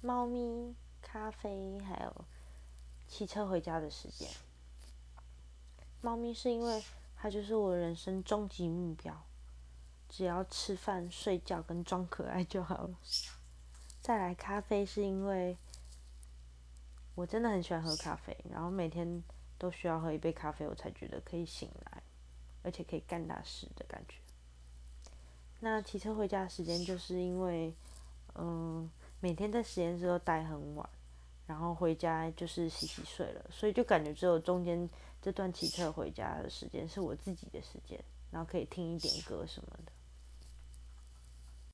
[0.00, 2.24] 猫咪、咖啡，还有
[3.08, 4.28] 骑车回家的时间。
[6.00, 6.82] 猫咪是因为
[7.16, 9.26] 它就是我人生终极目标，
[10.08, 12.96] 只要吃饭、睡觉跟装可爱就好了。
[14.00, 15.56] 再来咖啡是因为
[17.16, 19.24] 我真的很喜欢喝咖啡，然后每天
[19.58, 22.02] 都需要喝一杯咖啡，我才觉得可以醒来，
[22.62, 24.18] 而且可以干大事的感觉。
[25.58, 27.74] 那骑车回家的时间，就是因为，
[28.34, 28.88] 嗯，
[29.26, 30.88] 每天在实验室都待很晚，
[31.48, 34.88] 然后回家就是洗洗睡了，所以就感觉只有中间
[35.20, 37.98] 这段骑车回家的时间是我自己的时间，
[38.30, 39.90] 然后可以听一点歌什么的。